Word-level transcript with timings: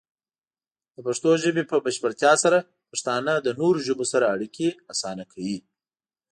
د 0.95 0.97
پښتو 1.05 1.29
ژبې 1.43 1.63
په 1.71 1.75
بشپړتیا 1.85 2.33
سره، 2.43 2.59
پښتانه 2.91 3.33
د 3.45 3.47
نورو 3.59 3.79
ژبو 3.87 4.05
سره 4.13 4.25
اړیکې 4.35 4.67
اسانه 4.93 5.23
کوي. 5.33 5.57